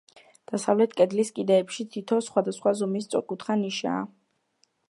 დასავლეთ 0.51 0.95
კედლის 1.01 1.31
კიდეებში 1.35 1.87
თითო 1.97 2.19
სხვადასხვა 2.31 2.75
ზომის 2.81 3.09
სწორკუთხა 3.11 3.63
ნიშაა. 3.65 4.05